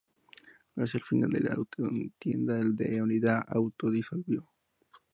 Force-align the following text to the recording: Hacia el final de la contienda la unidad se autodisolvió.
Hacia 0.77 0.97
el 0.97 1.03
final 1.03 1.29
de 1.29 1.41
la 1.41 1.55
contienda 1.55 2.55
la 2.57 3.03
unidad 3.03 3.45
se 3.47 3.55
autodisolvió. 3.55 4.49